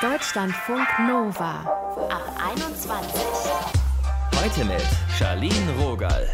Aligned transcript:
Deutschlandfunk 0.00 0.86
Nova 1.06 1.60
ab 2.10 2.22
21. 2.52 3.22
Heute 4.40 4.64
mit 4.64 4.82
Charlene 5.18 5.72
Rogal. 5.78 6.28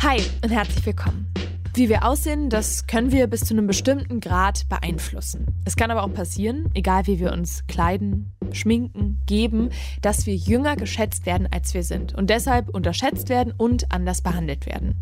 Hi 0.00 0.20
und 0.42 0.50
herzlich 0.50 0.84
willkommen. 0.86 1.32
Wie 1.74 1.88
wir 1.88 2.04
aussehen, 2.04 2.50
das 2.50 2.86
können 2.86 3.12
wir 3.12 3.26
bis 3.28 3.46
zu 3.46 3.54
einem 3.54 3.66
bestimmten 3.66 4.20
Grad 4.20 4.68
beeinflussen. 4.68 5.46
Es 5.64 5.74
kann 5.74 5.90
aber 5.90 6.02
auch 6.04 6.12
passieren, 6.12 6.68
egal 6.74 7.06
wie 7.06 7.18
wir 7.18 7.32
uns 7.32 7.66
kleiden, 7.66 8.30
schminken, 8.52 9.22
geben, 9.24 9.70
dass 10.02 10.26
wir 10.26 10.34
jünger 10.34 10.76
geschätzt 10.76 11.24
werden, 11.24 11.48
als 11.50 11.72
wir 11.72 11.82
sind 11.82 12.14
und 12.14 12.28
deshalb 12.28 12.68
unterschätzt 12.68 13.30
werden 13.30 13.54
und 13.56 13.90
anders 13.90 14.20
behandelt 14.20 14.66
werden. 14.66 14.96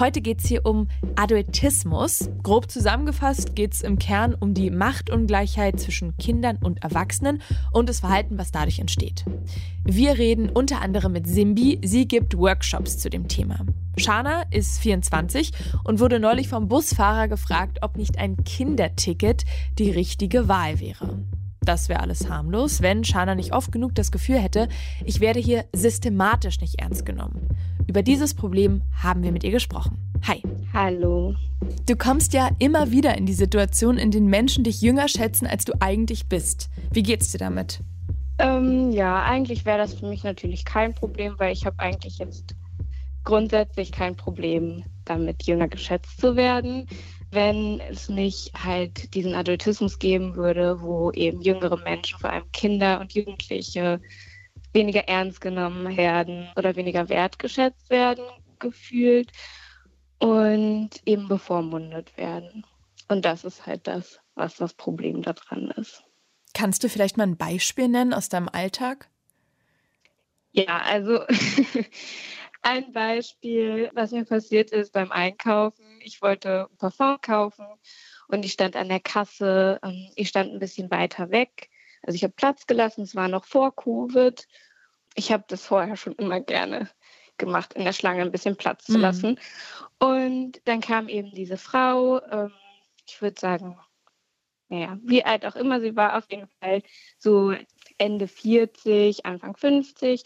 Heute 0.00 0.20
geht 0.20 0.40
es 0.40 0.46
hier 0.46 0.66
um 0.66 0.88
Adultismus. 1.14 2.28
Grob 2.42 2.68
zusammengefasst 2.68 3.54
geht 3.54 3.74
es 3.74 3.80
im 3.80 4.00
Kern 4.00 4.34
um 4.34 4.52
die 4.52 4.70
Machtungleichheit 4.70 5.78
zwischen 5.78 6.16
Kindern 6.16 6.56
und 6.56 6.82
Erwachsenen 6.82 7.40
und 7.70 7.88
das 7.88 8.00
Verhalten, 8.00 8.36
was 8.36 8.50
dadurch 8.50 8.80
entsteht. 8.80 9.24
Wir 9.84 10.18
reden 10.18 10.48
unter 10.50 10.82
anderem 10.82 11.12
mit 11.12 11.28
Simbi. 11.28 11.78
Sie 11.84 12.08
gibt 12.08 12.36
Workshops 12.36 12.98
zu 12.98 13.10
dem 13.10 13.28
Thema. 13.28 13.64
Shana 13.96 14.44
ist 14.50 14.78
24 14.80 15.52
und 15.84 16.00
wurde 16.00 16.20
neulich 16.20 16.48
vom 16.48 16.68
Busfahrer 16.68 17.28
gefragt, 17.28 17.78
ob 17.82 17.96
nicht 17.96 18.18
ein 18.18 18.42
Kinderticket 18.44 19.44
die 19.78 19.90
richtige 19.90 20.48
Wahl 20.48 20.80
wäre. 20.80 21.18
Das 21.60 21.88
wäre 21.88 22.00
alles 22.00 22.28
harmlos, 22.28 22.80
wenn 22.80 23.04
Shana 23.04 23.34
nicht 23.34 23.52
oft 23.52 23.70
genug 23.70 23.94
das 23.94 24.10
Gefühl 24.10 24.38
hätte, 24.38 24.68
ich 25.04 25.20
werde 25.20 25.40
hier 25.40 25.66
systematisch 25.74 26.60
nicht 26.60 26.80
ernst 26.80 27.04
genommen. 27.04 27.48
Über 27.86 28.02
dieses 28.02 28.34
Problem 28.34 28.82
haben 29.02 29.22
wir 29.22 29.32
mit 29.32 29.44
ihr 29.44 29.50
gesprochen. 29.50 29.98
Hi. 30.26 30.42
Hallo. 30.72 31.34
Du 31.86 31.96
kommst 31.96 32.32
ja 32.32 32.50
immer 32.58 32.90
wieder 32.90 33.18
in 33.18 33.26
die 33.26 33.34
Situation, 33.34 33.98
in 33.98 34.10
denen 34.10 34.28
Menschen 34.28 34.64
dich 34.64 34.80
jünger 34.80 35.08
schätzen, 35.08 35.46
als 35.46 35.64
du 35.64 35.72
eigentlich 35.80 36.28
bist. 36.28 36.70
Wie 36.92 37.02
geht's 37.02 37.32
dir 37.32 37.38
damit? 37.38 37.80
Ähm, 38.38 38.90
ja, 38.92 39.22
eigentlich 39.22 39.64
wäre 39.64 39.78
das 39.78 39.94
für 39.94 40.06
mich 40.06 40.24
natürlich 40.24 40.64
kein 40.64 40.94
Problem, 40.94 41.34
weil 41.38 41.52
ich 41.52 41.66
habe 41.66 41.78
eigentlich 41.78 42.18
jetzt 42.18 42.54
grundsätzlich 43.24 43.92
kein 43.92 44.16
Problem 44.16 44.84
damit, 45.04 45.44
jünger 45.44 45.68
geschätzt 45.68 46.20
zu 46.20 46.36
werden, 46.36 46.86
wenn 47.30 47.80
es 47.80 48.08
nicht 48.08 48.52
halt 48.54 49.14
diesen 49.14 49.34
Adultismus 49.34 49.98
geben 49.98 50.36
würde, 50.36 50.80
wo 50.80 51.10
eben 51.12 51.40
jüngere 51.40 51.76
Menschen, 51.78 52.18
vor 52.18 52.30
allem 52.30 52.50
Kinder 52.52 53.00
und 53.00 53.14
Jugendliche, 53.14 54.00
weniger 54.72 55.08
ernst 55.08 55.40
genommen 55.40 55.96
werden 55.96 56.48
oder 56.56 56.76
weniger 56.76 57.08
wertgeschätzt 57.08 57.90
werden, 57.90 58.24
gefühlt 58.58 59.32
und 60.18 60.90
eben 61.04 61.28
bevormundet 61.28 62.16
werden. 62.16 62.64
Und 63.08 63.24
das 63.24 63.44
ist 63.44 63.66
halt 63.66 63.86
das, 63.86 64.20
was 64.34 64.56
das 64.56 64.74
Problem 64.74 65.22
daran 65.22 65.72
ist. 65.72 66.04
Kannst 66.54 66.84
du 66.84 66.88
vielleicht 66.88 67.16
mal 67.16 67.26
ein 67.26 67.36
Beispiel 67.36 67.88
nennen 67.88 68.12
aus 68.12 68.28
deinem 68.28 68.48
Alltag? 68.48 69.08
Ja, 70.52 70.80
also 70.82 71.20
Ein 72.62 72.92
Beispiel, 72.92 73.90
was 73.94 74.10
mir 74.10 74.24
passiert 74.24 74.70
ist 74.70 74.92
beim 74.92 75.10
Einkaufen. 75.12 75.84
Ich 76.02 76.20
wollte 76.20 76.68
Parfum 76.78 77.18
kaufen 77.20 77.66
und 78.28 78.44
ich 78.44 78.52
stand 78.52 78.76
an 78.76 78.88
der 78.88 79.00
Kasse. 79.00 79.78
Ähm, 79.82 80.10
ich 80.14 80.28
stand 80.28 80.52
ein 80.52 80.58
bisschen 80.58 80.90
weiter 80.90 81.30
weg. 81.30 81.70
Also 82.02 82.16
ich 82.16 82.22
habe 82.22 82.34
Platz 82.34 82.66
gelassen. 82.66 83.02
Es 83.02 83.14
war 83.14 83.28
noch 83.28 83.44
vor 83.46 83.74
Covid. 83.74 84.46
Ich 85.14 85.32
habe 85.32 85.44
das 85.48 85.64
vorher 85.64 85.96
schon 85.96 86.14
immer 86.14 86.40
gerne 86.40 86.88
gemacht, 87.38 87.72
in 87.74 87.84
der 87.84 87.94
Schlange 87.94 88.22
ein 88.22 88.32
bisschen 88.32 88.56
Platz 88.56 88.84
zu 88.84 88.92
mhm. 88.92 89.00
lassen. 89.00 89.40
Und 89.98 90.60
dann 90.66 90.80
kam 90.80 91.08
eben 91.08 91.30
diese 91.32 91.56
Frau, 91.56 92.20
ähm, 92.30 92.52
ich 93.06 93.20
würde 93.22 93.40
sagen, 93.40 93.78
naja, 94.68 94.98
wie 95.02 95.24
alt 95.24 95.44
auch 95.46 95.56
immer 95.56 95.80
sie 95.80 95.96
war, 95.96 96.16
auf 96.16 96.30
jeden 96.30 96.46
Fall 96.60 96.82
so 97.18 97.52
Ende 97.98 98.28
40, 98.28 99.26
Anfang 99.26 99.56
50 99.56 100.22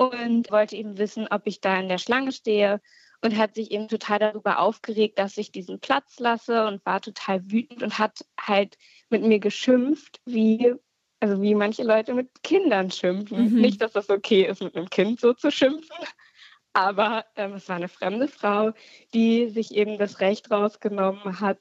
und 0.00 0.50
wollte 0.50 0.76
eben 0.76 0.96
wissen, 0.96 1.28
ob 1.30 1.42
ich 1.44 1.60
da 1.60 1.78
in 1.78 1.90
der 1.90 1.98
Schlange 1.98 2.32
stehe 2.32 2.80
und 3.20 3.36
hat 3.36 3.54
sich 3.54 3.70
eben 3.70 3.86
total 3.86 4.18
darüber 4.18 4.58
aufgeregt, 4.58 5.18
dass 5.18 5.36
ich 5.36 5.52
diesen 5.52 5.78
Platz 5.78 6.18
lasse 6.18 6.66
und 6.66 6.84
war 6.86 7.02
total 7.02 7.42
wütend 7.50 7.82
und 7.82 7.98
hat 7.98 8.24
halt 8.40 8.78
mit 9.10 9.22
mir 9.22 9.40
geschimpft, 9.40 10.22
wie 10.24 10.74
also 11.22 11.42
wie 11.42 11.54
manche 11.54 11.82
Leute 11.82 12.14
mit 12.14 12.42
Kindern 12.42 12.90
schimpfen. 12.90 13.52
Mhm. 13.52 13.60
Nicht, 13.60 13.82
dass 13.82 13.92
das 13.92 14.08
okay 14.08 14.46
ist, 14.46 14.62
mit 14.62 14.74
einem 14.74 14.88
Kind 14.88 15.20
so 15.20 15.34
zu 15.34 15.50
schimpfen, 15.50 16.06
aber 16.72 17.26
ähm, 17.36 17.52
es 17.52 17.68
war 17.68 17.76
eine 17.76 17.88
fremde 17.88 18.26
Frau, 18.26 18.72
die 19.12 19.50
sich 19.50 19.74
eben 19.74 19.98
das 19.98 20.20
Recht 20.20 20.50
rausgenommen 20.50 21.40
hat, 21.40 21.58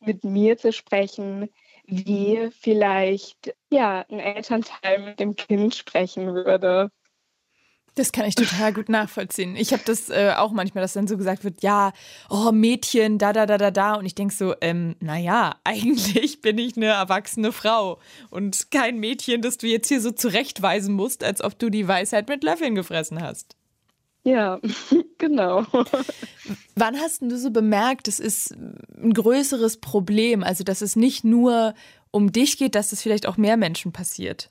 mit 0.00 0.24
mir 0.24 0.58
zu 0.58 0.72
sprechen, 0.72 1.50
wie 1.84 2.50
vielleicht 2.50 3.54
ja 3.70 4.04
ein 4.10 4.18
Elternteil 4.18 4.98
mit 5.04 5.20
dem 5.20 5.36
Kind 5.36 5.76
sprechen 5.76 6.34
würde. 6.34 6.90
Das 7.96 8.12
kann 8.12 8.26
ich 8.26 8.34
total 8.34 8.74
gut 8.74 8.90
nachvollziehen. 8.90 9.56
Ich 9.56 9.72
habe 9.72 9.82
das 9.86 10.10
äh, 10.10 10.34
auch 10.36 10.52
manchmal, 10.52 10.82
dass 10.82 10.92
dann 10.92 11.08
so 11.08 11.16
gesagt 11.16 11.44
wird, 11.44 11.62
ja, 11.62 11.94
oh 12.28 12.52
Mädchen, 12.52 13.16
da, 13.16 13.32
da, 13.32 13.46
da, 13.46 13.56
da, 13.56 13.70
da. 13.70 13.94
Und 13.94 14.04
ich 14.04 14.14
denke 14.14 14.34
so, 14.34 14.54
ähm, 14.60 14.96
naja, 15.00 15.56
eigentlich 15.64 16.42
bin 16.42 16.58
ich 16.58 16.76
eine 16.76 16.86
erwachsene 16.86 17.52
Frau 17.52 17.98
und 18.28 18.70
kein 18.70 19.00
Mädchen, 19.00 19.40
das 19.40 19.56
du 19.56 19.66
jetzt 19.66 19.88
hier 19.88 20.02
so 20.02 20.10
zurechtweisen 20.10 20.94
musst, 20.94 21.24
als 21.24 21.42
ob 21.42 21.58
du 21.58 21.70
die 21.70 21.88
Weisheit 21.88 22.28
mit 22.28 22.44
Löffeln 22.44 22.74
gefressen 22.74 23.22
hast. 23.22 23.56
Ja, 24.24 24.60
genau. 25.18 25.64
Wann 26.74 27.00
hast 27.00 27.22
du 27.22 27.38
so 27.38 27.50
bemerkt, 27.50 28.08
es 28.08 28.20
ist 28.20 28.52
ein 28.52 29.14
größeres 29.14 29.78
Problem? 29.78 30.42
Also, 30.44 30.64
dass 30.64 30.82
es 30.82 30.96
nicht 30.96 31.24
nur 31.24 31.74
um 32.10 32.30
dich 32.30 32.58
geht, 32.58 32.74
dass 32.74 32.92
es 32.92 33.00
vielleicht 33.00 33.26
auch 33.26 33.38
mehr 33.38 33.56
Menschen 33.56 33.92
passiert? 33.92 34.50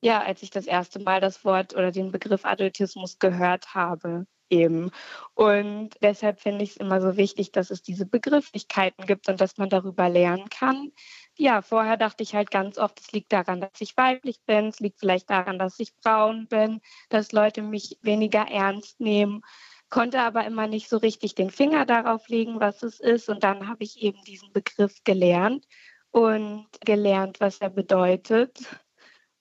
Ja, 0.00 0.22
als 0.22 0.42
ich 0.42 0.50
das 0.50 0.66
erste 0.66 1.00
Mal 1.00 1.20
das 1.20 1.44
Wort 1.44 1.74
oder 1.74 1.90
den 1.90 2.12
Begriff 2.12 2.44
Adultismus 2.44 3.18
gehört 3.18 3.74
habe 3.74 4.26
eben. 4.50 4.90
Und 5.34 5.90
deshalb 6.02 6.40
finde 6.40 6.64
ich 6.64 6.70
es 6.70 6.76
immer 6.76 7.00
so 7.00 7.16
wichtig, 7.16 7.52
dass 7.52 7.70
es 7.70 7.82
diese 7.82 8.06
Begrifflichkeiten 8.06 9.06
gibt 9.06 9.28
und 9.28 9.40
dass 9.40 9.58
man 9.58 9.68
darüber 9.68 10.08
lernen 10.08 10.48
kann. 10.48 10.92
Ja, 11.36 11.62
vorher 11.62 11.96
dachte 11.96 12.22
ich 12.22 12.34
halt 12.34 12.50
ganz 12.50 12.78
oft, 12.78 13.00
es 13.00 13.12
liegt 13.12 13.32
daran, 13.32 13.60
dass 13.60 13.80
ich 13.80 13.96
weiblich 13.96 14.40
bin, 14.46 14.66
es 14.68 14.80
liegt 14.80 15.00
vielleicht 15.00 15.30
daran, 15.30 15.58
dass 15.58 15.78
ich 15.78 15.94
braun 15.96 16.46
bin, 16.48 16.80
dass 17.08 17.32
Leute 17.32 17.62
mich 17.62 17.98
weniger 18.02 18.46
ernst 18.48 19.00
nehmen, 19.00 19.42
konnte 19.90 20.20
aber 20.20 20.44
immer 20.44 20.66
nicht 20.66 20.88
so 20.88 20.96
richtig 20.98 21.34
den 21.34 21.50
Finger 21.50 21.86
darauf 21.86 22.28
legen, 22.28 22.60
was 22.60 22.82
es 22.82 23.00
ist. 23.00 23.28
Und 23.28 23.44
dann 23.44 23.68
habe 23.68 23.84
ich 23.84 24.02
eben 24.02 24.22
diesen 24.24 24.52
Begriff 24.52 25.02
gelernt 25.04 25.66
und 26.10 26.66
gelernt, 26.84 27.40
was 27.40 27.58
er 27.58 27.70
bedeutet 27.70 28.58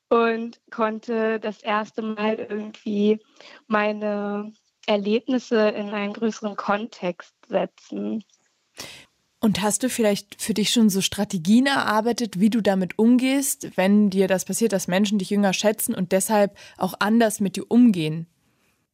und 0.10 0.60
konnte 0.72 1.40
das 1.40 1.62
erste 1.62 2.02
Mal 2.02 2.36
irgendwie 2.36 3.20
meine 3.68 4.54
Erlebnisse 4.86 5.70
in 5.70 5.90
einen 5.90 6.14
größeren 6.14 6.56
Kontext 6.56 7.36
setzen. 7.48 8.24
Und 9.40 9.62
hast 9.62 9.84
du 9.84 9.90
vielleicht 9.90 10.42
für 10.42 10.54
dich 10.54 10.72
schon 10.72 10.90
so 10.90 11.02
Strategien 11.02 11.68
erarbeitet, 11.68 12.40
wie 12.40 12.50
du 12.50 12.62
damit 12.62 12.98
umgehst, 12.98 13.78
wenn 13.78 14.10
dir 14.10 14.28
das 14.28 14.46
passiert, 14.46 14.74
dass 14.74 14.88
Menschen 14.88 15.20
dich 15.20 15.30
jünger 15.30 15.54
schätzen 15.54 15.94
und 15.94 16.12
deshalb 16.12 16.58
auch 16.78 16.96
anders 17.00 17.40
mit 17.40 17.56
dir 17.56 17.66
umgehen? 17.70 18.26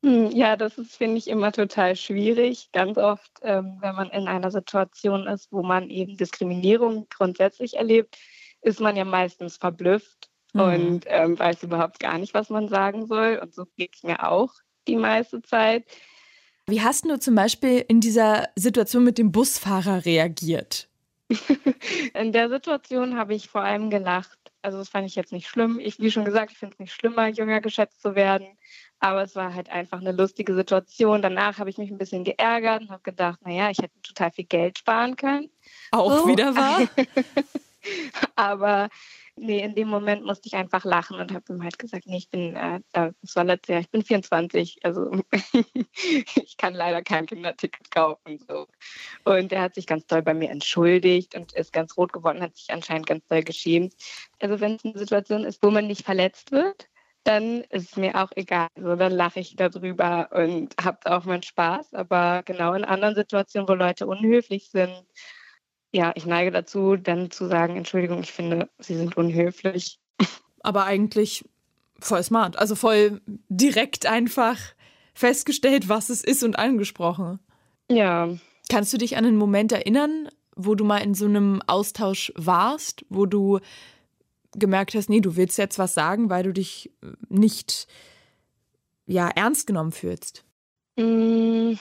Hm, 0.03 0.31
ja, 0.31 0.57
das 0.57 0.77
ist, 0.77 0.97
finde 0.97 1.17
ich, 1.17 1.29
immer 1.29 1.53
total 1.53 1.95
schwierig. 1.95 2.69
Ganz 2.73 2.97
oft, 2.97 3.31
ähm, 3.41 3.77
wenn 3.79 3.95
man 3.95 4.09
in 4.09 4.27
einer 4.27 4.51
Situation 4.51 5.27
ist, 5.27 5.49
wo 5.51 5.63
man 5.63 5.89
eben 5.89 6.17
Diskriminierung 6.17 7.07
grundsätzlich 7.09 7.77
erlebt, 7.77 8.17
ist 8.61 8.81
man 8.81 8.97
ja 8.97 9.05
meistens 9.05 9.55
verblüfft 9.55 10.32
mhm. 10.53 10.61
und 10.61 11.05
ähm, 11.07 11.37
weiß 11.37 11.63
überhaupt 11.63 11.99
gar 11.99 12.17
nicht, 12.17 12.33
was 12.33 12.49
man 12.49 12.67
sagen 12.67 13.07
soll. 13.07 13.39
Und 13.41 13.53
so 13.53 13.65
geht 13.77 13.95
es 13.95 14.03
mir 14.03 14.27
auch 14.27 14.53
die 14.87 14.95
meiste 14.95 15.41
Zeit. 15.41 15.85
Wie 16.67 16.81
hast 16.81 17.05
du 17.05 17.19
zum 17.19 17.35
Beispiel 17.35 17.83
in 17.87 17.99
dieser 17.99 18.49
Situation 18.55 19.03
mit 19.03 19.17
dem 19.17 19.31
Busfahrer 19.31 20.05
reagiert? 20.05 20.87
in 22.13 22.31
der 22.31 22.49
Situation 22.49 23.17
habe 23.17 23.33
ich 23.33 23.49
vor 23.49 23.61
allem 23.61 23.89
gelacht. 23.89 24.37
Also 24.61 24.77
das 24.77 24.87
fand 24.87 25.05
ich 25.05 25.15
jetzt 25.15 25.33
nicht 25.33 25.47
schlimm. 25.47 25.79
Ich, 25.79 25.99
wie 25.99 26.11
schon 26.11 26.23
gesagt, 26.23 26.51
ich 26.51 26.57
finde 26.57 26.73
es 26.73 26.79
nicht 26.79 26.93
schlimmer, 26.93 27.27
jünger 27.27 27.59
geschätzt 27.59 28.01
zu 28.01 28.15
werden. 28.15 28.47
Aber 28.99 29.23
es 29.23 29.35
war 29.35 29.53
halt 29.53 29.69
einfach 29.69 29.99
eine 29.99 30.13
lustige 30.13 30.55
Situation. 30.55 31.21
Danach 31.21 31.57
habe 31.57 31.69
ich 31.69 31.77
mich 31.77 31.91
ein 31.91 31.97
bisschen 31.97 32.23
geärgert 32.23 32.83
und 32.83 32.89
habe 32.89 33.03
gedacht, 33.03 33.39
naja, 33.45 33.69
ich 33.69 33.79
hätte 33.79 34.01
total 34.01 34.31
viel 34.31 34.45
Geld 34.45 34.77
sparen 34.79 35.17
können. 35.17 35.49
Auch 35.91 36.19
so. 36.19 36.27
wieder 36.27 36.55
wahr. 36.55 36.87
Aber 38.35 38.87
nee, 39.35 39.61
in 39.61 39.75
dem 39.75 39.87
Moment 39.87 40.25
musste 40.25 40.47
ich 40.47 40.55
einfach 40.55 40.83
lachen 40.85 41.19
und 41.19 41.33
habe 41.33 41.53
ihm 41.53 41.63
halt 41.63 41.79
gesagt, 41.79 42.05
nee, 42.05 42.17
ich 42.17 42.29
bin, 42.29 42.55
äh, 42.55 42.81
das 42.91 43.35
war 43.35 43.43
letztes 43.43 43.73
Jahr, 43.73 43.81
ich 43.81 43.89
bin 43.89 44.03
24, 44.03 44.79
also 44.83 45.11
ich 45.93 46.57
kann 46.57 46.73
leider 46.73 47.01
kein 47.01 47.25
Kinderticket 47.25 47.91
kaufen. 47.91 48.39
So. 48.47 48.67
Und 49.25 49.51
er 49.51 49.61
hat 49.61 49.75
sich 49.75 49.87
ganz 49.87 50.05
toll 50.05 50.21
bei 50.21 50.33
mir 50.33 50.49
entschuldigt 50.49 51.35
und 51.35 51.53
ist 51.53 51.73
ganz 51.73 51.97
rot 51.97 52.13
geworden, 52.13 52.41
hat 52.41 52.55
sich 52.55 52.71
anscheinend 52.71 53.07
ganz 53.07 53.25
toll 53.27 53.43
geschämt. 53.43 53.93
Also 54.39 54.59
wenn 54.59 54.75
es 54.75 54.85
eine 54.85 54.97
Situation 54.97 55.43
ist, 55.43 55.63
wo 55.63 55.71
man 55.71 55.87
nicht 55.87 56.05
verletzt 56.05 56.51
wird, 56.51 56.89
dann 57.23 57.61
ist 57.69 57.91
es 57.91 57.95
mir 57.95 58.21
auch 58.21 58.31
egal. 58.35 58.67
Also 58.75 58.95
dann 58.95 59.13
lache 59.13 59.39
ich 59.39 59.55
darüber 59.55 60.29
und 60.31 60.75
habe 60.83 60.99
auch 61.05 61.25
meinen 61.25 61.43
Spaß. 61.43 61.93
Aber 61.93 62.43
genau 62.43 62.73
in 62.73 62.83
anderen 62.83 63.15
Situationen, 63.15 63.67
wo 63.67 63.73
Leute 63.73 64.07
unhöflich 64.07 64.69
sind, 64.69 65.05
ja, 65.93 66.11
ich 66.15 66.25
neige 66.25 66.51
dazu, 66.51 66.95
dann 66.95 67.29
zu 67.31 67.47
sagen, 67.47 67.77
Entschuldigung, 67.77 68.21
ich 68.21 68.31
finde, 68.31 68.67
Sie 68.79 68.95
sind 68.95 69.15
unhöflich. 69.15 69.99
Aber 70.61 70.85
eigentlich 70.85 71.45
voll 71.99 72.23
smart, 72.23 72.57
also 72.57 72.75
voll 72.75 73.21
direkt 73.47 74.05
einfach 74.05 74.57
festgestellt, 75.13 75.89
was 75.89 76.09
es 76.09 76.23
ist 76.23 76.43
und 76.43 76.57
angesprochen. 76.57 77.39
Ja. 77.89 78.29
Kannst 78.69 78.91
du 78.91 78.97
dich 78.97 79.17
an 79.17 79.25
einen 79.25 79.37
Moment 79.37 79.71
erinnern, 79.71 80.29
wo 80.55 80.73
du 80.73 80.83
mal 80.83 80.97
in 80.97 81.13
so 81.13 81.25
einem 81.25 81.61
Austausch 81.67 82.33
warst, 82.35 83.05
wo 83.09 83.25
du 83.27 83.59
gemerkt 84.53 84.95
hast, 84.95 85.09
nee, 85.09 85.21
du 85.21 85.35
willst 85.35 85.57
jetzt 85.57 85.77
was 85.77 85.93
sagen, 85.93 86.29
weil 86.29 86.43
du 86.43 86.53
dich 86.53 86.91
nicht 87.29 87.87
ja 89.05 89.29
ernst 89.29 89.67
genommen 89.67 89.91
fühlst? 89.91 90.43
Mm, 90.95 91.73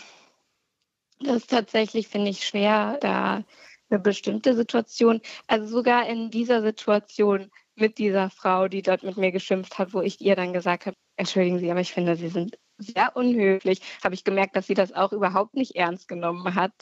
das 1.21 1.37
ist 1.39 1.51
tatsächlich, 1.51 2.09
finde 2.09 2.31
ich, 2.31 2.47
schwer, 2.47 2.99
da 3.01 3.45
eine 3.93 4.01
bestimmte 4.01 4.55
Situation, 4.55 5.21
also 5.47 5.67
sogar 5.67 6.09
in 6.09 6.31
dieser 6.31 6.63
Situation 6.63 7.51
mit 7.75 7.99
dieser 7.99 8.31
Frau, 8.31 8.69
die 8.69 8.83
dort 8.83 9.03
mit 9.03 9.17
mir 9.17 9.33
geschimpft 9.33 9.79
hat, 9.79 9.95
wo 9.95 10.01
ich 10.01 10.21
ihr 10.21 10.37
dann 10.37 10.53
gesagt 10.53 10.87
habe, 10.87 10.97
entschuldigen 11.17 11.59
Sie, 11.59 11.71
aber 11.71 11.81
ich 11.81 11.93
finde, 11.93 12.17
Sie 12.17 12.29
sind 12.29 12.59
sehr 12.79 13.17
unhöflich, 13.17 13.81
habe 14.03 14.15
ich 14.15 14.25
gemerkt, 14.25 14.57
dass 14.57 14.67
sie 14.67 14.75
das 14.75 14.93
auch 14.93 15.13
überhaupt 15.13 15.55
nicht 15.55 15.77
ernst 15.77 16.09
genommen 16.09 16.55
hat. 16.55 16.73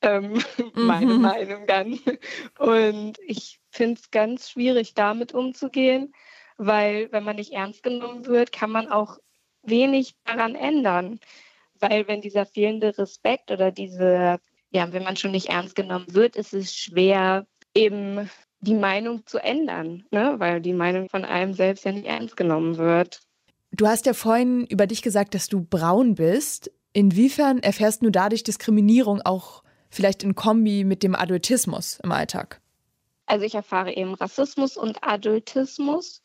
Ähm, 0.00 0.32
mhm. 0.74 0.86
meine 0.86 1.14
Meinung 1.14 1.66
dann. 1.66 1.98
Und 2.58 3.18
ich 3.26 3.60
finde 3.70 4.00
es 4.00 4.10
ganz 4.10 4.50
schwierig, 4.50 4.94
damit 4.94 5.34
umzugehen, 5.34 6.14
weil 6.56 7.10
wenn 7.12 7.24
man 7.24 7.36
nicht 7.36 7.52
ernst 7.52 7.82
genommen 7.82 8.26
wird, 8.26 8.52
kann 8.52 8.70
man 8.70 8.88
auch 8.88 9.18
wenig 9.62 10.14
daran 10.24 10.54
ändern. 10.54 11.20
Weil 11.80 12.06
wenn 12.06 12.20
dieser 12.20 12.46
fehlende 12.46 12.96
Respekt 12.96 13.50
oder 13.50 13.72
diese, 13.72 14.38
ja, 14.72 14.92
wenn 14.92 15.04
man 15.04 15.16
schon 15.16 15.30
nicht 15.32 15.48
ernst 15.48 15.74
genommen 15.74 16.06
wird, 16.08 16.36
ist 16.36 16.54
es 16.54 16.74
schwer, 16.74 17.46
eben 17.74 18.28
die 18.60 18.74
Meinung 18.74 19.26
zu 19.26 19.38
ändern, 19.38 20.04
ne? 20.10 20.34
weil 20.38 20.60
die 20.60 20.72
Meinung 20.72 21.08
von 21.08 21.24
einem 21.24 21.52
selbst 21.52 21.84
ja 21.84 21.92
nicht 21.92 22.06
ernst 22.06 22.36
genommen 22.36 22.78
wird. 22.78 23.20
Du 23.72 23.86
hast 23.86 24.06
ja 24.06 24.12
vorhin 24.12 24.66
über 24.66 24.86
dich 24.86 25.02
gesagt, 25.02 25.34
dass 25.34 25.48
du 25.48 25.62
braun 25.62 26.14
bist. 26.14 26.70
Inwiefern 26.92 27.58
erfährst 27.58 28.02
du 28.02 28.10
dadurch 28.10 28.44
Diskriminierung 28.44 29.20
auch 29.22 29.62
vielleicht 29.90 30.22
in 30.22 30.34
Kombi 30.34 30.84
mit 30.84 31.02
dem 31.02 31.14
Adultismus 31.14 31.98
im 32.02 32.12
Alltag? 32.12 32.60
Also 33.26 33.44
ich 33.44 33.54
erfahre 33.54 33.94
eben 33.94 34.14
Rassismus 34.14 34.76
und 34.76 34.98
Adultismus 35.02 36.22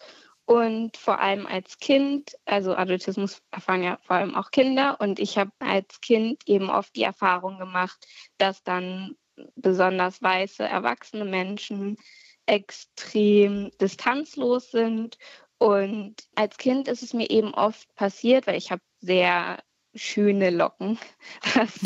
und 0.47 0.95
vor 0.95 1.19
allem 1.19 1.45
als 1.45 1.77
Kind, 1.77 2.37
also 2.45 2.73
Adultismus 2.73 3.41
erfahren 3.51 3.83
ja 3.83 3.99
vor 4.03 4.15
allem 4.15 4.33
auch 4.33 4.49
Kinder. 4.49 4.95
Und 5.01 5.19
ich 5.19 5.37
habe 5.37 5.51
als 5.59 5.99
Kind 5.99 6.41
eben 6.47 6.69
oft 6.69 6.95
die 6.95 7.03
Erfahrung 7.03 7.59
gemacht, 7.59 8.07
dass 8.37 8.63
dann 8.63 9.17
besonders 9.55 10.21
weiße, 10.21 10.63
erwachsene 10.63 11.25
Menschen 11.25 11.97
extrem 12.45 13.71
distanzlos 13.81 14.71
sind. 14.71 15.17
Und 15.57 16.15
als 16.35 16.55
Kind 16.55 16.87
ist 16.87 17.03
es 17.03 17.13
mir 17.13 17.29
eben 17.29 17.53
oft 17.53 17.93
passiert, 17.95 18.47
weil 18.47 18.55
ich 18.55 18.71
habe 18.71 18.81
sehr 19.01 19.61
schöne 19.95 20.49
Locken, 20.49 20.97
dass 21.55 21.77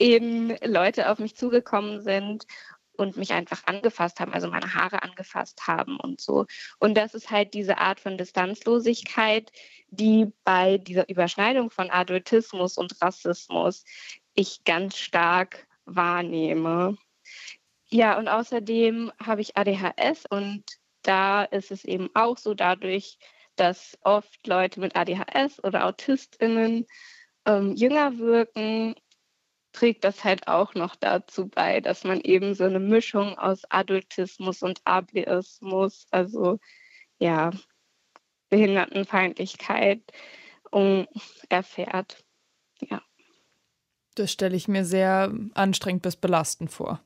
eben 0.00 0.56
Leute 0.64 1.10
auf 1.10 1.20
mich 1.20 1.36
zugekommen 1.36 2.02
sind 2.02 2.44
und 3.00 3.16
mich 3.16 3.32
einfach 3.32 3.66
angefasst 3.66 4.20
haben, 4.20 4.34
also 4.34 4.48
meine 4.48 4.74
Haare 4.74 5.02
angefasst 5.02 5.66
haben 5.66 5.98
und 5.98 6.20
so. 6.20 6.46
Und 6.78 6.94
das 6.94 7.14
ist 7.14 7.30
halt 7.30 7.54
diese 7.54 7.78
Art 7.78 7.98
von 7.98 8.18
Distanzlosigkeit, 8.18 9.50
die 9.88 10.26
bei 10.44 10.78
dieser 10.78 11.08
Überschneidung 11.08 11.70
von 11.70 11.90
Adultismus 11.90 12.76
und 12.76 13.00
Rassismus 13.00 13.84
ich 14.34 14.64
ganz 14.64 14.98
stark 14.98 15.66
wahrnehme. 15.86 16.98
Ja, 17.88 18.18
und 18.18 18.28
außerdem 18.28 19.10
habe 19.24 19.40
ich 19.40 19.56
ADHS 19.56 20.26
und 20.28 20.62
da 21.02 21.44
ist 21.44 21.70
es 21.70 21.84
eben 21.84 22.10
auch 22.14 22.36
so 22.36 22.54
dadurch, 22.54 23.18
dass 23.56 23.98
oft 24.02 24.46
Leute 24.46 24.78
mit 24.78 24.94
ADHS 24.94 25.64
oder 25.64 25.86
AutistInnen 25.86 26.86
ähm, 27.46 27.74
jünger 27.74 28.18
wirken, 28.18 28.94
trägt 29.72 30.04
das 30.04 30.24
halt 30.24 30.48
auch 30.48 30.74
noch 30.74 30.96
dazu 30.96 31.48
bei, 31.48 31.80
dass 31.80 32.04
man 32.04 32.20
eben 32.20 32.54
so 32.54 32.64
eine 32.64 32.80
Mischung 32.80 33.38
aus 33.38 33.62
Adultismus 33.68 34.62
und 34.62 34.80
Ableismus, 34.84 36.06
also 36.10 36.58
ja, 37.18 37.50
Behindertenfeindlichkeit 38.48 40.02
um, 40.70 41.06
erfährt. 41.48 42.24
Ja. 42.80 43.02
Das 44.14 44.32
stelle 44.32 44.56
ich 44.56 44.68
mir 44.68 44.84
sehr 44.84 45.32
anstrengend 45.54 46.02
bis 46.02 46.16
belastend 46.16 46.70
vor. 46.70 47.00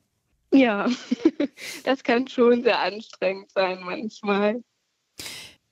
Ja, 0.51 0.89
das 1.83 2.03
kann 2.03 2.27
schon 2.27 2.63
sehr 2.63 2.79
anstrengend 2.79 3.51
sein 3.51 3.81
manchmal. 3.83 4.63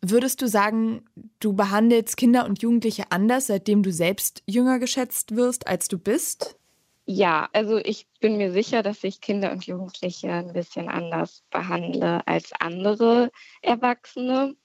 Würdest 0.01 0.41
du 0.41 0.47
sagen, 0.47 1.05
du 1.39 1.53
behandelst 1.53 2.17
Kinder 2.17 2.45
und 2.45 2.61
Jugendliche 2.61 3.11
anders, 3.11 3.47
seitdem 3.47 3.83
du 3.83 3.91
selbst 3.91 4.43
jünger 4.45 4.77
geschätzt 4.77 5.35
wirst, 5.37 5.67
als 5.67 5.87
du 5.87 5.97
bist? 5.97 6.57
Ja, 7.05 7.49
also 7.51 7.77
ich 7.77 8.07
bin 8.21 8.37
mir 8.37 8.51
sicher, 8.51 8.81
dass 8.81 9.03
ich 9.03 9.19
Kinder 9.19 9.51
und 9.51 9.65
Jugendliche 9.65 10.31
ein 10.31 10.53
bisschen 10.53 10.87
anders 10.87 11.43
behandle 11.49 12.25
als 12.25 12.51
andere 12.59 13.29
Erwachsene 13.61 14.55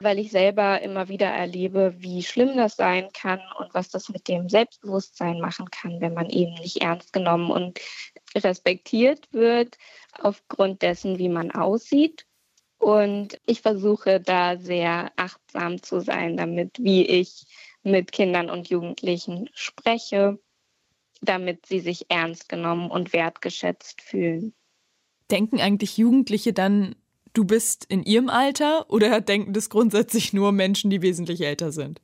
weil 0.00 0.18
ich 0.18 0.30
selber 0.30 0.80
immer 0.80 1.08
wieder 1.08 1.28
erlebe, 1.28 1.94
wie 1.98 2.22
schlimm 2.22 2.56
das 2.56 2.76
sein 2.76 3.10
kann 3.12 3.40
und 3.58 3.72
was 3.74 3.90
das 3.90 4.08
mit 4.08 4.28
dem 4.28 4.48
Selbstbewusstsein 4.48 5.40
machen 5.40 5.70
kann, 5.70 6.00
wenn 6.00 6.14
man 6.14 6.30
eben 6.30 6.54
nicht 6.54 6.78
ernst 6.78 7.12
genommen 7.12 7.50
und 7.50 7.78
respektiert 8.34 9.28
wird 9.32 9.76
aufgrund 10.18 10.82
dessen, 10.82 11.18
wie 11.18 11.28
man 11.28 11.50
aussieht. 11.50 12.26
Und 12.78 13.38
ich 13.44 13.60
versuche 13.60 14.20
da 14.20 14.56
sehr 14.56 15.12
achtsam 15.16 15.82
zu 15.82 16.00
sein 16.00 16.38
damit, 16.38 16.78
wie 16.78 17.04
ich 17.04 17.44
mit 17.82 18.10
Kindern 18.10 18.48
und 18.48 18.70
Jugendlichen 18.70 19.50
spreche, 19.52 20.38
damit 21.20 21.66
sie 21.66 21.80
sich 21.80 22.06
ernst 22.08 22.48
genommen 22.48 22.90
und 22.90 23.12
wertgeschätzt 23.12 24.00
fühlen. 24.00 24.52
Denken 25.30 25.60
eigentlich 25.60 25.96
Jugendliche 25.96 26.52
dann 26.52 26.96
du 27.32 27.44
bist 27.44 27.84
in 27.88 28.02
ihrem 28.02 28.28
Alter 28.28 28.90
oder 28.90 29.20
denken 29.20 29.52
das 29.52 29.70
grundsätzlich 29.70 30.32
nur 30.32 30.52
Menschen, 30.52 30.90
die 30.90 31.02
wesentlich 31.02 31.40
älter 31.40 31.72
sind? 31.72 32.00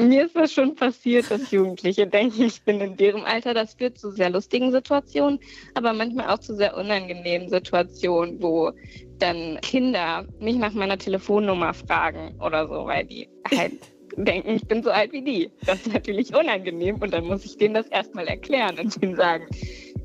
Mir 0.00 0.26
ist 0.26 0.36
das 0.36 0.52
schon 0.52 0.76
passiert, 0.76 1.28
dass 1.28 1.50
Jugendliche 1.50 2.06
denken, 2.06 2.42
ich 2.42 2.62
bin 2.62 2.80
in 2.80 2.96
deren 2.96 3.24
Alter. 3.24 3.52
Das 3.52 3.74
führt 3.74 3.98
zu 3.98 4.12
sehr 4.12 4.30
lustigen 4.30 4.70
Situationen, 4.70 5.40
aber 5.74 5.92
manchmal 5.92 6.28
auch 6.28 6.38
zu 6.38 6.54
sehr 6.54 6.76
unangenehmen 6.76 7.48
Situationen, 7.48 8.40
wo 8.40 8.70
dann 9.18 9.58
Kinder 9.60 10.24
mich 10.38 10.56
nach 10.56 10.72
meiner 10.72 10.98
Telefonnummer 10.98 11.74
fragen 11.74 12.40
oder 12.40 12.68
so, 12.68 12.86
weil 12.86 13.06
die 13.06 13.28
halt 13.56 13.72
denken, 14.24 14.50
ich 14.50 14.66
bin 14.66 14.82
so 14.82 14.90
alt 14.90 15.12
wie 15.12 15.22
die. 15.22 15.50
Das 15.66 15.80
ist 15.86 15.92
natürlich 15.92 16.34
unangenehm 16.34 16.96
und 16.96 17.12
dann 17.12 17.24
muss 17.24 17.44
ich 17.44 17.56
denen 17.56 17.74
das 17.74 17.86
erstmal 17.88 18.26
erklären 18.26 18.78
und 18.78 19.02
ihnen 19.02 19.16
sagen, 19.16 19.46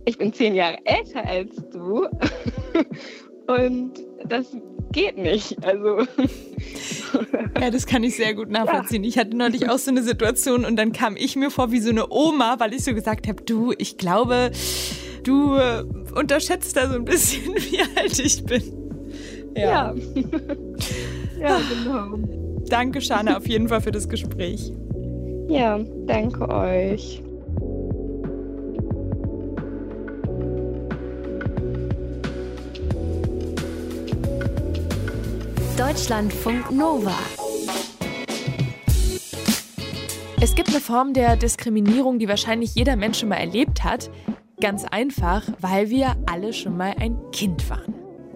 ich 0.06 0.18
bin 0.18 0.34
zehn 0.34 0.56
Jahre 0.56 0.78
älter 0.86 1.26
als 1.26 1.56
du 1.72 2.08
und 3.48 3.94
das 4.26 4.56
geht 4.92 5.18
nicht. 5.18 5.64
Also. 5.66 6.06
Ja, 7.62 7.70
das 7.70 7.86
kann 7.86 8.04
ich 8.04 8.16
sehr 8.16 8.34
gut 8.34 8.50
nachvollziehen. 8.50 9.04
Ja. 9.04 9.10
Ich 9.10 9.18
hatte 9.18 9.38
neulich 9.38 9.70
auch 9.70 9.78
so 9.78 9.92
eine 9.92 10.02
Situation 10.02 10.66
und 10.66 10.76
dann 10.76 10.92
kam 10.92 11.16
ich 11.16 11.36
mir 11.36 11.52
vor 11.52 11.72
wie 11.72 11.80
so 11.80 11.92
eine 11.92 12.12
Oma, 12.12 12.56
weil 12.60 12.74
ich 12.74 12.84
so 12.84 12.94
gesagt 12.94 13.28
habe, 13.28 13.44
du, 13.44 13.74
ich 13.78 13.98
glaube, 13.98 14.52
du 15.24 15.56
äh, 15.56 15.84
unterschätzt 16.16 16.76
da 16.76 16.90
so 16.90 16.96
ein 16.96 17.06
bisschen, 17.06 17.54
wie 17.56 17.80
alt 17.96 18.18
ich 18.18 18.44
bin. 18.44 19.54
Ja. 19.56 19.94
Ja, 19.94 19.96
ja 21.40 21.62
genau. 21.70 22.43
Danke, 22.74 23.02
Shana, 23.02 23.38
auf 23.38 23.48
jeden 23.48 23.68
Fall 23.68 23.82
für 23.82 23.92
das 23.92 24.10
Gespräch. 24.10 24.74
Ja, 25.48 25.78
danke 26.08 26.50
euch. 26.50 27.22
Deutschlandfunk 35.78 36.72
Nova. 36.72 37.14
Es 40.42 40.56
gibt 40.56 40.70
eine 40.70 40.80
Form 40.80 41.14
der 41.14 41.36
Diskriminierung, 41.36 42.18
die 42.18 42.28
wahrscheinlich 42.28 42.74
jeder 42.74 42.96
Mensch 42.96 43.20
schon 43.20 43.30
mal 43.30 43.36
erlebt 43.36 43.84
hat. 43.84 44.10
Ganz 44.60 44.84
einfach, 44.86 45.44
weil 45.62 45.92
wir 45.92 46.16
alle 46.26 46.52
schon 46.54 46.76
mal 46.76 46.96
ein 47.00 47.20
Kind 47.32 47.70
waren. 47.70 47.93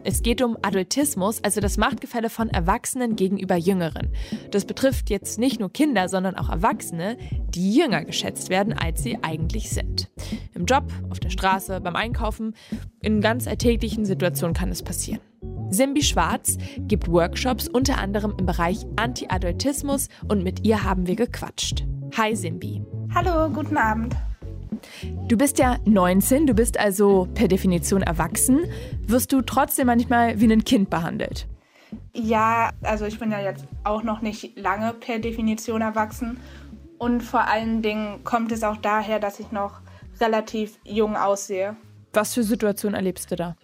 Es 0.09 0.21
geht 0.21 0.41
um 0.41 0.57
Adultismus, 0.61 1.43
also 1.43 1.59
das 1.59 1.75
Machtgefälle 1.75 2.29
von 2.29 2.49
Erwachsenen 2.49 3.17
gegenüber 3.17 3.57
Jüngeren. 3.57 4.13
Das 4.51 4.63
betrifft 4.63 5.09
jetzt 5.09 5.37
nicht 5.37 5.59
nur 5.59 5.69
Kinder, 5.69 6.07
sondern 6.07 6.35
auch 6.35 6.47
Erwachsene, 6.47 7.17
die 7.49 7.75
jünger 7.75 8.05
geschätzt 8.05 8.49
werden, 8.49 8.71
als 8.71 9.03
sie 9.03 9.21
eigentlich 9.21 9.69
sind. 9.69 10.09
Im 10.53 10.63
Job, 10.63 10.85
auf 11.09 11.19
der 11.19 11.29
Straße, 11.29 11.81
beim 11.81 11.97
Einkaufen, 11.97 12.55
in 13.01 13.19
ganz 13.19 13.47
alltäglichen 13.47 14.05
Situationen 14.05 14.55
kann 14.55 14.69
es 14.69 14.81
passieren. 14.81 15.19
Simbi 15.71 16.03
Schwarz 16.03 16.57
gibt 16.77 17.11
Workshops 17.11 17.67
unter 17.67 17.97
anderem 17.97 18.33
im 18.39 18.45
Bereich 18.45 18.85
Anti-Adultismus 18.95 20.07
und 20.29 20.41
mit 20.41 20.65
ihr 20.65 20.85
haben 20.85 21.05
wir 21.07 21.17
gequatscht. 21.17 21.85
Hi 22.15 22.33
Simbi. 22.33 22.81
Hallo, 23.13 23.51
guten 23.51 23.75
Abend. 23.75 24.15
Du 25.27 25.37
bist 25.37 25.59
ja 25.59 25.77
19, 25.85 26.47
du 26.47 26.53
bist 26.53 26.79
also 26.79 27.27
per 27.33 27.47
Definition 27.47 28.01
erwachsen. 28.01 28.65
Wirst 29.05 29.31
du 29.31 29.41
trotzdem 29.41 29.87
manchmal 29.87 30.39
wie 30.39 30.51
ein 30.51 30.63
Kind 30.63 30.89
behandelt? 30.89 31.47
Ja, 32.13 32.71
also 32.81 33.05
ich 33.05 33.19
bin 33.19 33.31
ja 33.31 33.39
jetzt 33.39 33.65
auch 33.83 34.03
noch 34.03 34.21
nicht 34.21 34.57
lange 34.57 34.93
per 34.93 35.19
Definition 35.19 35.81
erwachsen. 35.81 36.39
Und 36.97 37.21
vor 37.21 37.47
allen 37.47 37.81
Dingen 37.81 38.23
kommt 38.23 38.51
es 38.51 38.63
auch 38.63 38.77
daher, 38.77 39.19
dass 39.19 39.39
ich 39.39 39.51
noch 39.51 39.81
relativ 40.19 40.79
jung 40.83 41.15
aussehe. 41.15 41.75
Was 42.13 42.33
für 42.33 42.43
Situationen 42.43 42.95
erlebst 42.95 43.31
du 43.31 43.35
da? 43.35 43.55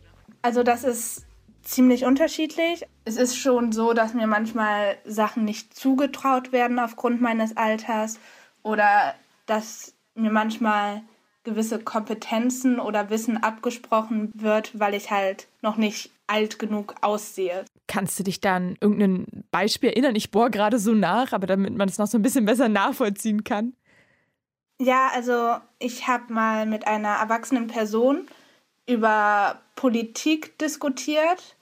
Also 0.41 0.63
das 0.63 0.83
ist 0.83 1.25
ziemlich 1.63 2.05
unterschiedlich. 2.05 2.83
Es 3.05 3.17
ist 3.17 3.35
schon 3.35 3.71
so, 3.71 3.93
dass 3.93 4.13
mir 4.13 4.27
manchmal 4.27 4.97
Sachen 5.05 5.45
nicht 5.45 5.75
zugetraut 5.75 6.51
werden 6.51 6.79
aufgrund 6.79 7.21
meines 7.21 7.57
Alters 7.57 8.19
oder 8.61 9.15
dass 9.45 9.93
mir 10.15 10.31
manchmal 10.31 11.03
gewisse 11.43 11.79
Kompetenzen 11.79 12.79
oder 12.79 13.09
Wissen 13.09 13.37
abgesprochen 13.37 14.31
wird, 14.33 14.79
weil 14.79 14.93
ich 14.93 15.11
halt 15.11 15.47
noch 15.61 15.77
nicht 15.77 16.11
alt 16.27 16.57
genug 16.57 16.95
aussehe. 17.01 17.65
Kannst 17.87 18.17
du 18.17 18.23
dich 18.23 18.39
da 18.39 18.55
an 18.55 18.77
irgendein 18.79 19.43
Beispiel 19.51 19.89
erinnern? 19.89 20.15
Ich 20.15 20.31
bohre 20.31 20.49
gerade 20.49 20.79
so 20.79 20.93
nach, 20.93 21.33
aber 21.33 21.47
damit 21.47 21.75
man 21.75 21.89
es 21.89 21.97
noch 21.97 22.07
so 22.07 22.17
ein 22.17 22.21
bisschen 22.21 22.45
besser 22.45 22.69
nachvollziehen 22.69 23.43
kann. 23.43 23.73
Ja, 24.79 25.09
also 25.13 25.57
ich 25.79 26.07
habe 26.07 26.33
mal 26.33 26.65
mit 26.65 26.87
einer 26.87 27.15
erwachsenen 27.15 27.67
Person 27.67 28.27
über 28.87 29.61
Politik 29.75 30.57
diskutiert 30.59 31.57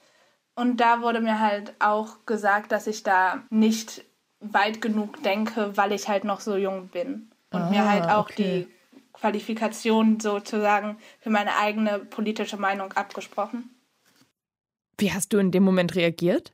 und 0.54 0.78
da 0.78 1.02
wurde 1.02 1.20
mir 1.20 1.40
halt 1.40 1.74
auch 1.80 2.24
gesagt, 2.24 2.72
dass 2.72 2.86
ich 2.86 3.02
da 3.02 3.42
nicht 3.50 4.04
weit 4.40 4.80
genug 4.80 5.22
denke, 5.22 5.76
weil 5.76 5.92
ich 5.92 6.08
halt 6.08 6.24
noch 6.24 6.40
so 6.40 6.56
jung 6.56 6.88
bin 6.88 7.31
und 7.52 7.62
ah, 7.62 7.70
mir 7.70 7.88
halt 7.88 8.04
auch 8.04 8.30
okay. 8.30 8.66
die 8.66 9.02
Qualifikation 9.12 10.18
sozusagen 10.20 10.96
für 11.20 11.30
meine 11.30 11.56
eigene 11.56 12.00
politische 12.00 12.56
Meinung 12.56 12.92
abgesprochen. 12.92 13.70
Wie 14.98 15.12
hast 15.12 15.32
du 15.32 15.38
in 15.38 15.50
dem 15.50 15.62
Moment 15.62 15.94
reagiert? 15.94 16.52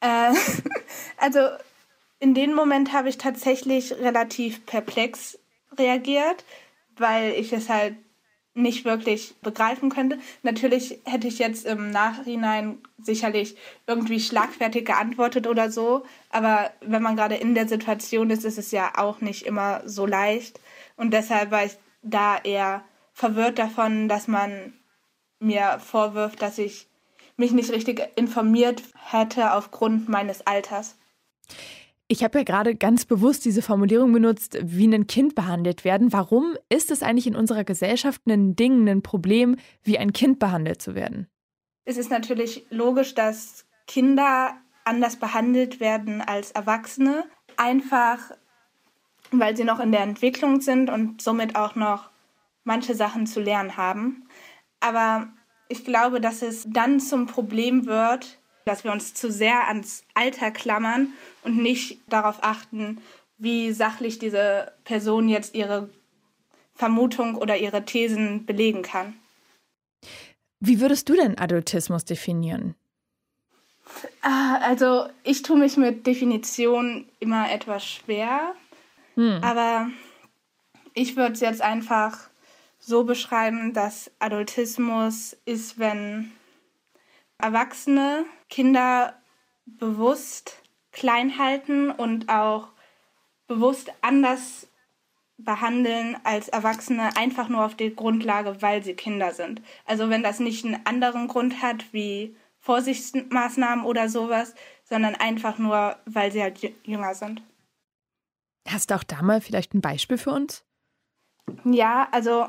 Äh, 0.00 0.32
also 1.16 1.40
in 2.18 2.34
dem 2.34 2.54
Moment 2.54 2.92
habe 2.92 3.08
ich 3.08 3.18
tatsächlich 3.18 3.92
relativ 3.92 4.64
perplex 4.66 5.38
reagiert, 5.78 6.44
weil 6.96 7.32
ich 7.32 7.52
es 7.52 7.68
halt 7.68 7.96
nicht 8.56 8.84
wirklich 8.84 9.34
begreifen 9.42 9.90
könnte. 9.90 10.18
Natürlich 10.42 11.00
hätte 11.04 11.28
ich 11.28 11.38
jetzt 11.38 11.66
im 11.66 11.90
Nachhinein 11.90 12.78
sicherlich 12.98 13.56
irgendwie 13.86 14.18
schlagfertig 14.18 14.86
geantwortet 14.86 15.46
oder 15.46 15.70
so, 15.70 16.04
aber 16.30 16.70
wenn 16.80 17.02
man 17.02 17.16
gerade 17.16 17.36
in 17.36 17.54
der 17.54 17.68
Situation 17.68 18.30
ist, 18.30 18.44
ist 18.44 18.58
es 18.58 18.70
ja 18.70 18.92
auch 18.96 19.20
nicht 19.20 19.42
immer 19.46 19.82
so 19.84 20.06
leicht 20.06 20.58
und 20.96 21.12
deshalb 21.12 21.50
war 21.50 21.64
ich 21.64 21.72
da 22.02 22.38
eher 22.38 22.84
verwirrt 23.12 23.58
davon, 23.58 24.08
dass 24.08 24.26
man 24.26 24.72
mir 25.38 25.78
vorwirft, 25.78 26.40
dass 26.40 26.58
ich 26.58 26.88
mich 27.36 27.52
nicht 27.52 27.70
richtig 27.70 28.02
informiert 28.16 28.82
hätte 29.10 29.52
aufgrund 29.52 30.08
meines 30.08 30.46
Alters. 30.46 30.96
Ich 32.08 32.22
habe 32.22 32.38
ja 32.38 32.44
gerade 32.44 32.76
ganz 32.76 33.04
bewusst 33.04 33.44
diese 33.44 33.62
Formulierung 33.62 34.12
benutzt, 34.12 34.56
wie 34.62 34.86
ein 34.86 35.08
Kind 35.08 35.34
behandelt 35.34 35.84
werden. 35.84 36.12
Warum 36.12 36.56
ist 36.68 36.92
es 36.92 37.02
eigentlich 37.02 37.26
in 37.26 37.34
unserer 37.34 37.64
Gesellschaft 37.64 38.22
ein 38.26 38.54
Ding, 38.54 38.88
ein 38.88 39.02
Problem, 39.02 39.56
wie 39.82 39.98
ein 39.98 40.12
Kind 40.12 40.38
behandelt 40.38 40.80
zu 40.80 40.94
werden? 40.94 41.26
Es 41.84 41.96
ist 41.96 42.10
natürlich 42.10 42.66
logisch, 42.70 43.14
dass 43.14 43.66
Kinder 43.88 44.54
anders 44.84 45.16
behandelt 45.16 45.80
werden 45.80 46.20
als 46.20 46.52
Erwachsene, 46.52 47.24
einfach 47.56 48.18
weil 49.32 49.56
sie 49.56 49.64
noch 49.64 49.80
in 49.80 49.90
der 49.90 50.02
Entwicklung 50.02 50.60
sind 50.60 50.88
und 50.90 51.20
somit 51.20 51.56
auch 51.56 51.74
noch 51.74 52.10
manche 52.62 52.94
Sachen 52.94 53.26
zu 53.26 53.40
lernen 53.40 53.76
haben. 53.76 54.28
Aber 54.78 55.28
ich 55.68 55.84
glaube, 55.84 56.20
dass 56.20 56.42
es 56.42 56.66
dann 56.68 57.00
zum 57.00 57.26
Problem 57.26 57.86
wird, 57.86 58.38
dass 58.64 58.84
wir 58.84 58.92
uns 58.92 59.14
zu 59.14 59.30
sehr 59.30 59.68
ans 59.68 60.04
Alter 60.14 60.50
klammern 60.50 61.12
und 61.46 61.56
nicht 61.56 62.00
darauf 62.08 62.42
achten, 62.42 63.00
wie 63.38 63.72
sachlich 63.72 64.18
diese 64.18 64.72
Person 64.84 65.28
jetzt 65.28 65.54
ihre 65.54 65.88
Vermutung 66.74 67.36
oder 67.36 67.56
ihre 67.56 67.84
Thesen 67.84 68.44
belegen 68.44 68.82
kann. 68.82 69.14
Wie 70.60 70.80
würdest 70.80 71.08
du 71.08 71.14
denn 71.14 71.38
Adultismus 71.38 72.04
definieren? 72.04 72.74
Ah, 74.22 74.58
also 74.58 75.06
ich 75.22 75.42
tue 75.42 75.56
mich 75.56 75.76
mit 75.76 76.06
Definition 76.06 77.06
immer 77.20 77.50
etwas 77.50 77.86
schwer, 77.86 78.54
hm. 79.14 79.38
aber 79.42 79.88
ich 80.94 81.16
würde 81.16 81.34
es 81.34 81.40
jetzt 81.40 81.62
einfach 81.62 82.28
so 82.78 83.04
beschreiben, 83.04 83.72
dass 83.72 84.10
Adultismus 84.18 85.36
ist, 85.44 85.78
wenn 85.78 86.32
Erwachsene 87.38 88.24
Kinder 88.48 89.14
bewusst 89.66 90.62
klein 90.96 91.38
halten 91.38 91.90
und 91.90 92.28
auch 92.28 92.68
bewusst 93.46 93.92
anders 94.00 94.66
behandeln 95.38 96.16
als 96.24 96.48
Erwachsene 96.48 97.16
einfach 97.16 97.48
nur 97.48 97.64
auf 97.64 97.74
der 97.74 97.90
Grundlage, 97.90 98.62
weil 98.62 98.82
sie 98.82 98.94
Kinder 98.94 99.32
sind. 99.32 99.62
Also 99.84 100.08
wenn 100.08 100.22
das 100.22 100.40
nicht 100.40 100.64
einen 100.64 100.84
anderen 100.86 101.28
Grund 101.28 101.62
hat 101.62 101.92
wie 101.92 102.34
Vorsichtsmaßnahmen 102.60 103.84
oder 103.84 104.08
sowas, 104.08 104.54
sondern 104.84 105.14
einfach 105.14 105.58
nur, 105.58 105.96
weil 106.06 106.32
sie 106.32 106.42
halt 106.42 106.58
jünger 106.84 107.14
sind. 107.14 107.42
Hast 108.66 108.90
du 108.90 108.94
auch 108.94 109.04
da 109.04 109.22
mal 109.22 109.40
vielleicht 109.40 109.74
ein 109.74 109.80
Beispiel 109.80 110.18
für 110.18 110.30
uns? 110.30 110.64
Ja, 111.64 112.08
also 112.10 112.48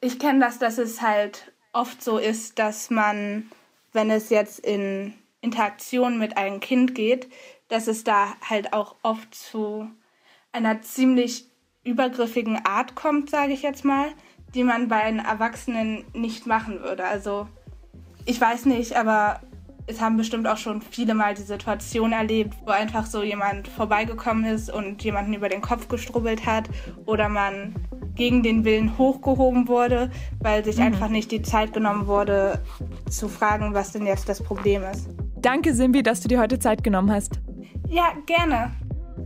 ich 0.00 0.18
kenne 0.18 0.40
das, 0.40 0.58
dass 0.58 0.78
es 0.78 1.00
halt 1.00 1.52
oft 1.72 2.02
so 2.04 2.18
ist, 2.18 2.58
dass 2.58 2.90
man 2.90 3.50
wenn 3.92 4.10
es 4.10 4.30
jetzt 4.30 4.58
in 4.58 5.14
Interaktion 5.40 6.18
mit 6.18 6.36
einem 6.36 6.60
Kind 6.60 6.94
geht, 6.94 7.28
dass 7.72 7.86
es 7.86 8.04
da 8.04 8.34
halt 8.46 8.74
auch 8.74 8.96
oft 9.02 9.34
zu 9.34 9.88
einer 10.52 10.82
ziemlich 10.82 11.46
übergriffigen 11.84 12.60
Art 12.66 12.94
kommt, 12.94 13.30
sage 13.30 13.54
ich 13.54 13.62
jetzt 13.62 13.82
mal, 13.82 14.08
die 14.54 14.62
man 14.62 14.88
bei 14.88 15.02
einem 15.02 15.20
Erwachsenen 15.20 16.04
nicht 16.12 16.46
machen 16.46 16.82
würde. 16.82 17.06
Also 17.06 17.48
ich 18.26 18.38
weiß 18.38 18.66
nicht, 18.66 18.94
aber 18.94 19.40
es 19.86 20.02
haben 20.02 20.18
bestimmt 20.18 20.46
auch 20.46 20.58
schon 20.58 20.82
viele 20.82 21.14
mal 21.14 21.32
die 21.32 21.42
Situation 21.42 22.12
erlebt, 22.12 22.54
wo 22.66 22.72
einfach 22.72 23.06
so 23.06 23.22
jemand 23.22 23.68
vorbeigekommen 23.68 24.44
ist 24.44 24.70
und 24.70 25.02
jemanden 25.02 25.32
über 25.32 25.48
den 25.48 25.62
Kopf 25.62 25.88
gestrubbelt 25.88 26.44
hat 26.44 26.68
oder 27.06 27.30
man 27.30 27.74
gegen 28.14 28.42
den 28.42 28.66
Willen 28.66 28.98
hochgehoben 28.98 29.66
wurde, 29.66 30.10
weil 30.40 30.62
sich 30.62 30.76
mhm. 30.76 30.82
einfach 30.82 31.08
nicht 31.08 31.32
die 31.32 31.40
Zeit 31.40 31.72
genommen 31.72 32.06
wurde, 32.06 32.62
zu 33.08 33.28
fragen, 33.28 33.72
was 33.72 33.92
denn 33.92 34.04
jetzt 34.04 34.28
das 34.28 34.42
Problem 34.42 34.82
ist. 34.92 35.08
Danke, 35.40 35.74
Simbi, 35.74 36.02
dass 36.02 36.20
du 36.20 36.28
dir 36.28 36.38
heute 36.38 36.58
Zeit 36.58 36.84
genommen 36.84 37.10
hast. 37.10 37.40
Ja, 37.92 38.14
gerne. 38.24 38.72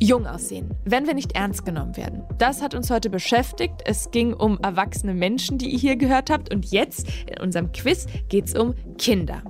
Jung 0.01 0.27
aussehen, 0.27 0.75
wenn 0.85 1.07
wir 1.07 1.15
nicht 1.15 1.37
ernst 1.37 1.65
genommen 1.65 1.97
werden. 1.97 2.25
Das 2.37 2.61
hat 2.61 2.75
uns 2.75 2.91
heute 2.91 3.11
beschäftigt. 3.11 3.77
Es 3.85 4.11
ging 4.11 4.35
um 4.35 4.59
erwachsene 4.61 5.15
Menschen, 5.15 5.57
die 5.57 5.71
ihr 5.71 5.79
hier 5.79 5.97
gehört 5.97 6.31
habt. 6.31 6.53
Und 6.53 6.67
jetzt 6.73 7.07
in 7.31 7.41
unserem 7.41 7.71
Quiz 7.71 8.07
geht 8.29 8.47
es 8.47 8.57
um 8.57 8.75
Kinder. 8.99 9.43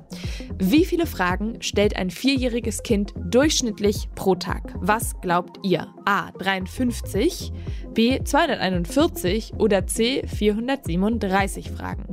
Wie 0.59 0.85
viele 0.85 1.07
Fragen 1.07 1.63
stellt 1.63 1.97
ein 1.97 2.11
vierjähriges 2.11 2.83
Kind 2.83 3.15
durchschnittlich 3.17 4.11
pro 4.15 4.35
Tag? 4.35 4.75
Was 4.81 5.19
glaubt 5.23 5.61
ihr? 5.63 5.89
A. 6.05 6.31
53, 6.33 7.51
B. 7.95 8.23
241 8.23 9.55
oder 9.55 9.87
C. 9.87 10.27
437 10.27 11.71
Fragen? 11.71 12.05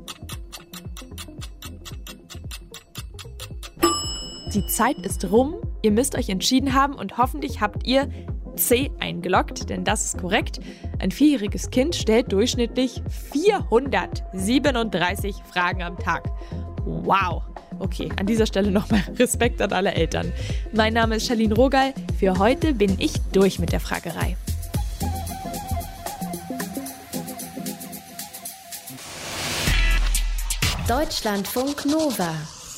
Die 4.54 4.66
Zeit 4.68 5.00
ist 5.00 5.32
rum. 5.32 5.56
Ihr 5.82 5.92
müsst 5.92 6.16
euch 6.16 6.30
entschieden 6.30 6.76
haben 6.76 6.94
und 6.94 7.18
hoffentlich 7.18 7.60
habt 7.60 7.88
ihr 7.88 8.08
C 8.56 8.92
eingeloggt, 9.00 9.72
denn 9.72 9.84
das 9.84 10.06
ist 10.06 10.20
korrekt. 10.20 10.60
Ein 11.00 11.10
vierjähriges 11.10 11.72
Kind 11.72 11.96
stellt 11.96 12.32
durchschnittlich 12.32 13.02
437 13.32 15.38
Fragen 15.52 15.82
am 15.82 15.98
Tag. 15.98 16.30
Wow! 16.86 17.42
Okay, 17.80 18.10
an 18.20 18.28
dieser 18.28 18.46
Stelle 18.46 18.70
nochmal 18.70 19.02
Respekt 19.18 19.60
an 19.60 19.74
alle 19.74 19.96
Eltern. 19.96 20.32
Mein 20.72 20.94
Name 20.94 21.16
ist 21.16 21.26
Charlene 21.26 21.56
Rogal. 21.56 21.96
Für 22.20 22.38
heute 22.38 22.76
bin 22.76 22.96
ich 23.00 23.14
durch 23.32 23.58
mit 23.58 23.72
der 23.72 23.80
Fragerei. 23.80 24.38
Deutschlandfunk 30.88 31.88
Nova 31.88 32.36